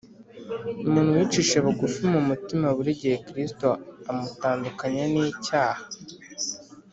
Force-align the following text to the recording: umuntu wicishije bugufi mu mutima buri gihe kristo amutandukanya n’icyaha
umuntu 0.87 1.11
wicishije 1.17 1.57
bugufi 1.65 1.99
mu 2.13 2.21
mutima 2.29 2.67
buri 2.77 2.91
gihe 2.99 3.17
kristo 3.27 3.67
amutandukanya 4.11 5.03
n’icyaha 5.13 5.83